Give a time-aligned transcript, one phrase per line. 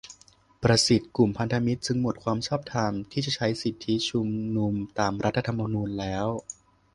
[0.63, 4.27] ประสิทธิ์ :"กลุ่มพันธมิตรจึงหมดความชอบธรรมที่จะใช้สิทธิชุม
[4.57, 6.27] นุมตามรัฐธรรมนูญแล้ว"